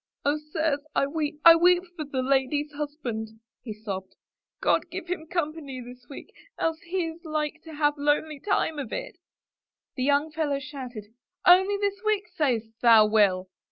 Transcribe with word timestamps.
"Oh, 0.25 0.37
sirs, 0.39 0.79
I 0.95 1.05
weep— 1.05 1.39
I 1.45 1.55
weep 1.55 1.83
for 1.95 2.03
the 2.05 2.23
lady's 2.23 2.71
husband," 2.71 3.39
he 3.61 3.71
sobbed." 3.71 4.15
God 4.59 4.89
give 4.89 5.05
him 5.09 5.27
company 5.27 5.79
this 5.79 6.07
week, 6.09 6.33
else 6.57 6.79
he 6.79 7.05
is 7.05 7.23
like 7.23 7.61
to 7.65 7.75
have 7.75 7.99
lonely 7.99 8.39
time 8.39 8.79
of 8.79 8.91
it 8.91 9.13
1" 9.13 9.13
The 9.97 10.03
young 10.03 10.31
fellows 10.31 10.63
shouted." 10.63 11.13
Only 11.45 11.77
this 11.77 12.01
week, 12.03 12.27
sayest 12.29 12.81
thou. 12.81 13.05
Will 13.05 13.47